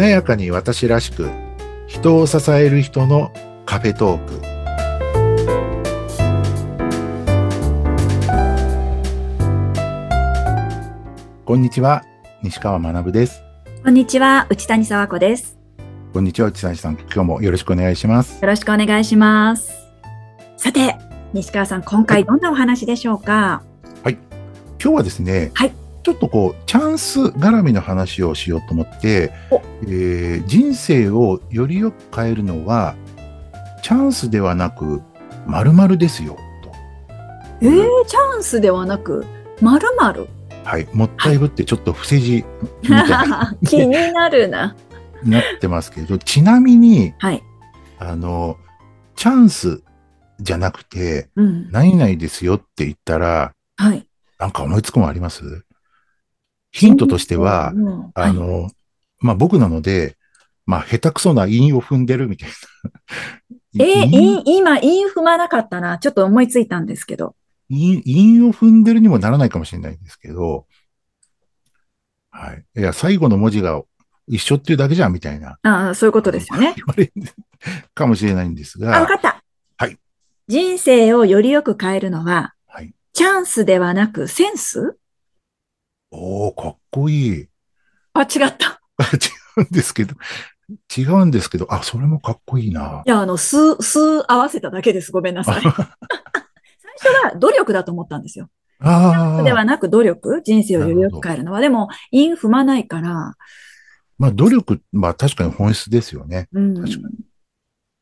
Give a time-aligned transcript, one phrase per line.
[0.00, 1.28] 華やかに私らしく
[1.86, 3.34] 人を支える人の
[3.66, 4.40] カフェトーク。
[11.44, 12.02] こんにちは
[12.42, 13.42] 西川学です。
[13.84, 15.58] こんにちは内谷沢子です。
[16.14, 16.94] こんにちは内谷さん。
[16.94, 18.40] 今日もよろしくお願いします。
[18.40, 19.70] よろしくお願いします。
[20.56, 20.96] さて
[21.34, 23.62] 西川さん今回どんなお話でしょうか？
[24.02, 24.14] はい。
[24.82, 25.72] 今日はですね、はい
[26.10, 32.96] ちょっとこうチャンス絡みの話をしようと思ってお、えー人生をよりよく変えるのは
[33.80, 35.02] チャンスではなく
[35.46, 36.72] 〇〇ですよと。
[37.60, 39.24] えー、チャンスではなく
[39.60, 40.26] まるまる？
[40.64, 42.44] はい、もったいぶってちょっと不正字
[42.82, 43.28] みたい
[43.60, 44.74] に 気になるな。
[45.22, 47.42] なってますけど、ちなみに、はい。
[48.00, 48.56] あの、
[49.14, 49.82] チャンス
[50.40, 51.70] じゃなくて、うん。
[51.70, 54.04] 何々ですよって言ったら、はい。
[54.40, 55.64] なんか思いつくもんあります？
[56.72, 58.70] ヒントとしては、うんはいあの、
[59.18, 60.16] まあ、僕なので、
[60.66, 62.90] まあ、下手くそな韻を踏んでるみたいな。
[63.84, 65.98] えー、今、韻踏まなかったな。
[65.98, 67.36] ちょっと思いついたんですけど。
[67.68, 70.66] 韻韻を踏んでるにもならないかもしれないんですけど、
[72.30, 72.64] はい。
[72.76, 73.82] いや、最後の文字が
[74.26, 75.58] 一緒っていうだけじゃんみたいな。
[75.62, 76.74] ああ、そういうことですよね。
[77.94, 79.42] かもしれないんですあ、わが、かった。
[79.76, 79.98] はい。
[80.48, 82.94] 人生をよりよく変えるのは、はい。
[83.12, 84.96] チャンスではなくセンス？
[86.10, 87.48] おー、かっこいい。
[88.14, 88.80] あ、違った。
[88.98, 90.14] あ違うんですけど、
[90.96, 93.02] 違うんですけど、あ、それもかっこいいな。
[93.06, 95.12] いや、あの、数、数合わせただけです。
[95.12, 95.62] ごめんなさい。
[95.62, 98.48] 最初は努力だと思ったんですよ。
[98.80, 101.60] ああ、ではなく努力人生をよりよく変えるのは。
[101.60, 103.34] でも、韻踏まないから、
[104.18, 106.48] まあ、努力、まあ、確かに本質ですよね。
[106.52, 106.74] うん。
[106.74, 107.08] 確か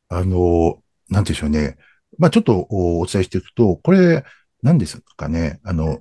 [0.09, 1.77] あの、なんでしょうね。
[2.19, 4.25] まあ、ちょっとおお伝えしていくと、これ、
[4.63, 5.61] 何ですかね。
[5.63, 6.01] あの、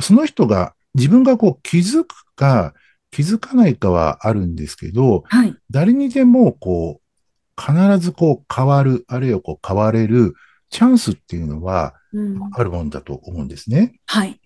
[0.00, 2.74] その人が、自分がこう気づくか
[3.10, 5.56] 気づかないかはあるんですけど、はい。
[5.70, 7.02] 誰にでもこう、
[7.58, 10.34] 必ずこう変わる、あるいはこう変われる
[10.68, 12.40] チャンスっていうのはうん。
[12.52, 14.00] あるもんだと思うんですね。
[14.06, 14.40] はい。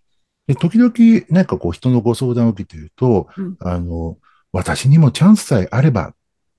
[0.47, 0.93] で時々、
[1.31, 4.19] なんかこう人のご相談を受けていると、うんあの、
[4.53, 6.15] 私にもチャンスさえあれば、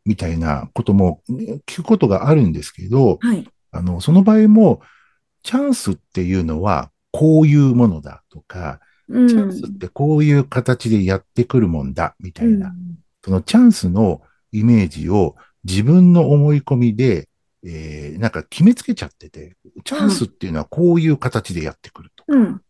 [0.06, 3.48] みたいなこともね聞くことがあるんですけど、はい。
[3.72, 4.82] あの、その場合も、
[5.44, 8.80] チャンスっていうのはこういうものだとか、
[9.12, 9.28] うん。
[9.28, 17.30] チャンスってこういう形でやってくるもんだ、みたいな、うんそのチャンスのイメージを自分の思い込みで、
[17.64, 22.62] えー、なんか決めつけちゃってて、チャンスっていうのはこういう形でやってくるとか、うん。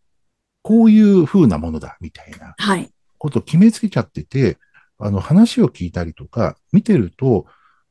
[0.62, 2.91] こういう風なものだ、みたいなはい。
[3.18, 4.58] ことを決めつけちゃってて、
[4.97, 7.46] あの話を聞いたりとか見てると、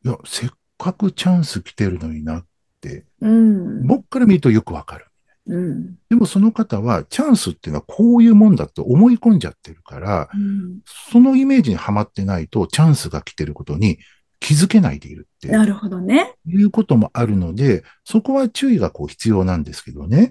[0.05, 2.47] いや、せっかくチャンス来てるのになっ
[2.81, 3.87] て、うん。
[3.87, 5.07] 僕から見るとよくわかる。
[5.47, 5.99] うん。
[6.09, 10.81] でもその方はチャンスっていうのはこういうもんだと思い込んじゃってるから、うん
[11.13, 13.99] そのイメージにはまってないとチャンスが来てることに
[14.39, 16.35] 気づけないでいるってなるほどね。
[16.47, 20.31] いうこともあるので、そこは注意がこう必要なんですけどね。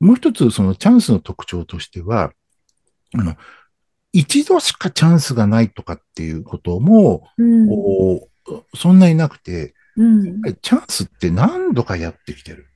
[0.00, 2.32] もう一つそのチャンスの特徴としては、
[3.14, 3.36] あの、
[4.12, 7.68] 一度しかチャンスがないとかっていうことも、うん。
[8.74, 10.42] そんなになくて、うん。
[10.62, 12.66] チャンスって何度かやってきてる。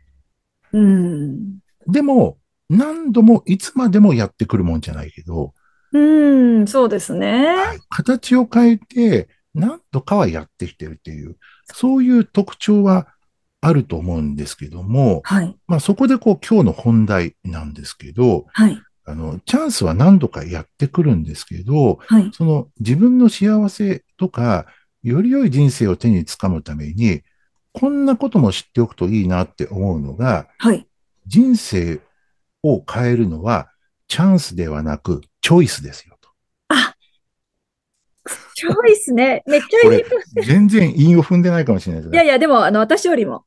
[0.72, 1.58] うん。
[1.86, 2.38] でも、
[2.68, 5.52] 何度もいつまでもやってくるもんじゃないけど、
[5.92, 5.98] う
[6.62, 6.66] ん。
[6.66, 7.54] そうですね。
[7.54, 11.36] はい形を変えて何度かはやってきてるっていう、
[11.74, 13.08] そういう特徴は
[13.60, 15.56] あると思うんですけども、はい。
[15.66, 18.80] まあそこでこう今日の本題なんですけど、はい。
[19.04, 22.30] あの、チャンスは何度かやってくるんですけど、はい。
[22.32, 24.66] その自分の幸せとか、
[25.02, 27.22] より良い人生を手につかむために、
[27.72, 30.86] こんなことも知っておくといいなって思うのが、はい。
[31.26, 32.00] 人生
[32.62, 33.70] を変えるのは
[34.08, 36.28] チャンスではなくチョイスですよと。
[36.68, 36.94] あ
[38.54, 39.42] チョイスね。
[39.46, 40.04] めっちゃいい
[40.44, 43.44] 全然韻を踏んでないかもしれないですが、いやいや、でも、あの、私よりも、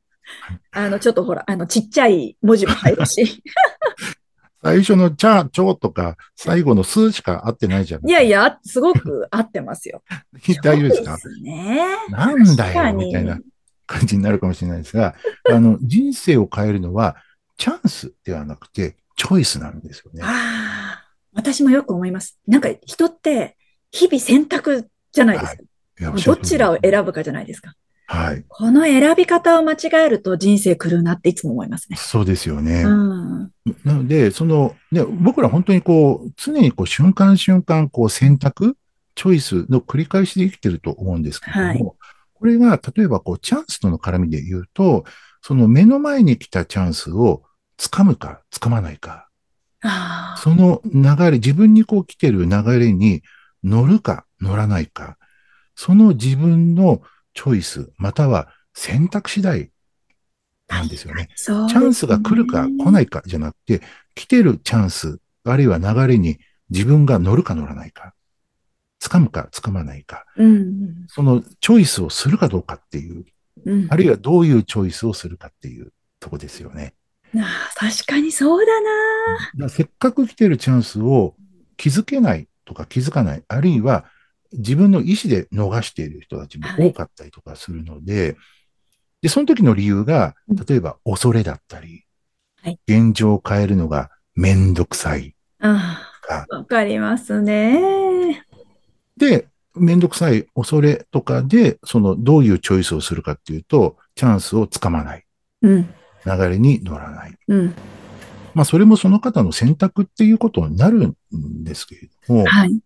[0.72, 3.42] あの、ちょっとほら、あの、ちっちゃい文字も入るし。
[4.62, 8.08] 最初のチャー、チョーとか、最後の数しか合ってないじゃん。
[8.08, 10.02] いやいや、すごく合ってますよ。
[10.64, 11.16] 大丈夫ですか？
[11.42, 11.86] ね。
[12.10, 13.38] なんだよ、みたいな
[13.86, 15.14] 感じになるかもしれないですが、
[15.50, 17.16] あの、人生を変えるのは、
[17.56, 20.22] チャンスではなくて、チョイスなんですよね。
[20.22, 22.38] ああ、私もよく思います。
[22.46, 23.56] なんか人って
[23.90, 25.62] 日々選択じゃないですか。
[25.98, 27.72] いやどちらを選ぶかじゃないですか。
[28.06, 28.44] はい。
[28.48, 31.96] この選び方を間違えると人生狂うなっていつも思いますね。
[31.96, 32.82] そうですよね。
[32.84, 33.50] うん。
[33.84, 38.76] なので、その、ね、僕ら本当にこう、常にこう、瞬間瞬間、こう、選択、
[39.16, 41.95] チョイスの繰り返しで生きてると思うんですけども、はい
[42.46, 45.04] これが、例えばこう、チャンスとの絡みで言うと、
[45.42, 47.42] その目の前に来たチャンスを
[47.76, 49.28] 掴むか、掴まないか。
[50.36, 53.22] その流れ、自分にこう来てる流れに
[53.64, 55.18] 乗るか、乗らないか、
[55.74, 57.02] その自分の
[57.34, 59.72] チョイス、または選択次第
[60.68, 61.30] なんですよね。
[61.34, 63.82] そう、チャンスが来るか来ないかじゃなくて、
[64.14, 66.38] 来てるチャンス、あるいは流れに
[66.70, 68.14] 自分が乗るか乗らないか、
[69.06, 71.06] 掴むか掴まないか、うん。
[71.08, 73.24] そのチョイスをするかどうかっていう、
[73.64, 73.86] うん。
[73.88, 76.94] あるいはどういうチョイスをするかっていうとこですよね。
[77.36, 78.72] ああ確かにそうだ
[79.58, 79.68] な。
[79.68, 81.34] せっかく来てるチャンスを
[81.76, 84.06] 気づけないとか気づかない、あるいは
[84.52, 88.36] 自分の意思で逃している人たちも多かったりとかするので、
[89.22, 90.34] で、その時の理由が、
[90.68, 92.04] 例えば恐れだったり、
[92.62, 98.05] はい現状を変えるのがめんどくさいああ、わかりますね。
[99.16, 105.24] で、めんどくさい恐れとかで、そのどういうチョイスをするかっていうと、チャンスをつかまない、
[105.62, 105.94] うん。
[106.24, 107.34] 流れに乗らない。
[107.48, 107.74] うん。
[108.54, 111.14] まあ、それもその方の選択っていうことになるん
[111.62, 112.80] ですけれども、はい。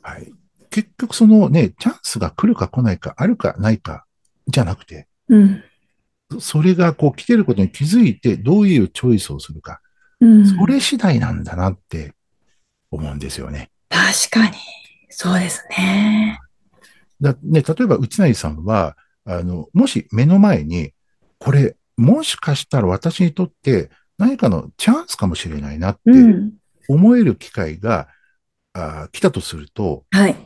[0.00, 0.32] はい。
[0.70, 4.04] 結局そのね、チャンスが来るか来ないか、あるかないか、
[4.46, 5.62] じゃなくて、うん。
[6.38, 9.80] それがこう来てることに気づいて、どういうチョイスをするか、
[10.20, 10.46] うん。
[10.46, 12.14] それ次第なんだなって
[12.90, 13.70] 思うんですよね。
[13.88, 14.56] 確かに。
[15.10, 16.38] そうですね。
[17.20, 20.92] だね、例えば内成さんは、あの、もし目の前に、
[21.38, 26.52] これ、もしかしたら私にとって何かのチャンスかもしれないなってうん。
[26.88, 28.08] 思える機会が、
[28.72, 30.36] あー来たとすると、はい。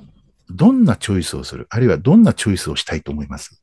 [0.49, 1.67] どんなチョイスをする？
[1.71, 3.63] あるいはどんなチョイスをしたいと思います？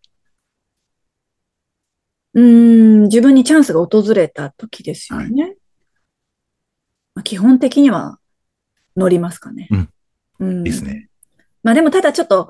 [2.34, 5.56] うーん、自分にチャンスが訪れた時ですよね。
[7.16, 8.20] まあ基本的には
[8.96, 9.68] 乗りますかね。
[9.72, 9.90] うんうん
[10.40, 11.10] ですね。
[11.64, 12.50] まあでもただちょっと、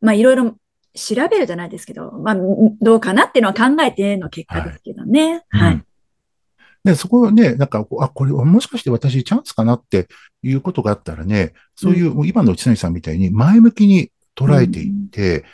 [0.00, 0.56] まあいろいろ
[0.94, 2.36] 調べるじゃないですけど、まあ
[2.80, 5.44] どうかなっていうのは考えての結果ですけどね。
[5.48, 5.74] はい。
[5.74, 5.86] うん
[6.84, 10.06] で、そこはね、なんかあ、これ、もしかして私チャンスかなって
[10.44, 15.44] いうことがあったらね、そういう、もう今の内成さんみたいに前向きに捉えていって、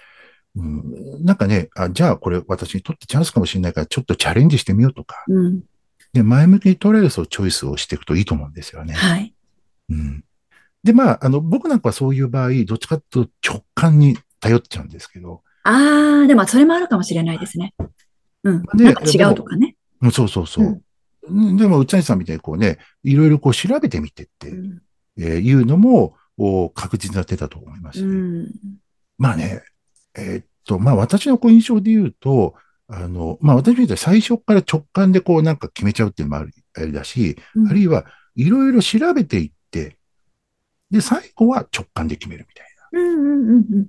[0.55, 5.62] うんなんかね、あ、じゃあこれ私にとってチャンスかもしれないからちょっとチャレンジしてみようとか、うん。
[6.12, 8.93] で、前向きに捉えるそうチョイスをしていくといいと思うんですよね。
[8.93, 9.35] はい。
[9.88, 10.25] うん。
[10.84, 17.75] で、まあ、あの、僕なんかはそういう場合、どっちかというと直感に頼っちゃうんですけど、ああ、でもそれもあるかもしれないですね。
[18.43, 18.62] うん。
[18.75, 19.76] ねなんか違うとかね。
[20.00, 20.82] うんそうそうそう。
[21.29, 24.82] うんでも、内谷さんみたいにこうね、いろいろこう調べてみてって、うん。
[25.19, 28.50] えーいうのも、お確実な手だと思いますね、うん。
[29.19, 29.62] まあね、
[30.17, 32.55] えーっと、まあ私のこう印象で言うと、
[32.88, 39.99] あの、まあ私みたいに最初から直感でこうなんか決めちゃうっていうのもある、あれだし、うんあるいはいろいろ調べていって、
[40.93, 43.00] で、最後は直感で決めるみたいな。
[43.00, 43.87] うんうんうんうん。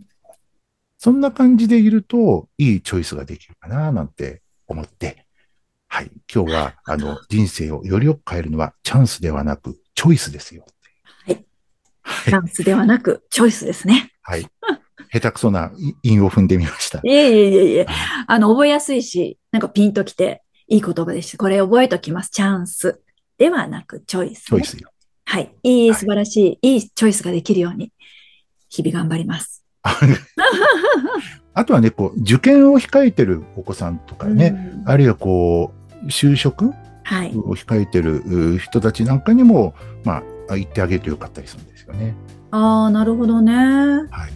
[0.97, 5.27] そんな感じでいると、いいチョイスができるかな、なんて思って、
[5.87, 6.09] はい。
[6.33, 10.65] 今日は、あの、人生をよりよく変えるのはチャンスではなく、チョイスですよ。
[11.25, 11.45] はい。
[12.01, 14.11] はいチャンスではなく、チョイスですね。
[14.21, 14.47] はい。
[15.11, 15.71] 下手くそな
[16.01, 16.99] 韻を踏んでみました。
[17.03, 17.87] いえいえいえいえ。
[18.25, 21.37] あの、覚えやすいし、なんかピンときて、いい言葉でした。
[21.37, 22.29] これ覚えときます。
[22.29, 23.01] チャンス
[23.37, 24.92] ではなく、チョイス、チョイスよ。
[25.33, 25.51] はい。
[25.63, 27.91] いい、はい素晴らしい、いいチョイスができるように、
[28.69, 29.63] 日々頑張ります。
[31.55, 36.71] あとはね、こう、受験を控えてるお子さんとかね、うんあるいはこう、就職
[37.03, 37.31] はい。
[37.35, 38.21] を控えてる
[38.53, 39.73] う人たちなんかにも、
[40.03, 42.13] まあ、言ってあげるとよかったりするんですよね。
[42.51, 43.53] ああ、なるほどね。
[43.55, 44.27] は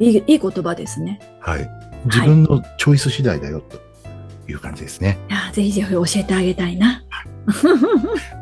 [0.00, 0.04] い。
[0.06, 1.20] いい、いい言葉ですね。
[1.40, 1.70] はい。
[2.06, 3.78] 自分のチョイス次第だよ、と
[4.50, 5.18] いう感じですね。
[5.28, 7.02] いやーぜひぜひ教えてあげたいな。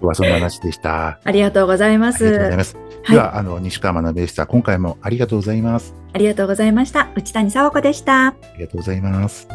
[0.00, 1.18] 日はそんな話でした。
[1.22, 2.26] ありがとうございます。
[2.26, 2.76] ありがとうございます。
[2.76, 4.46] はいでは、あの、西川学でした。
[4.46, 5.94] 今回もありがとうございます。
[6.12, 7.10] ありがとうございました。
[7.14, 8.28] 内谷沙和子でした。
[8.28, 9.48] ありがとうございます。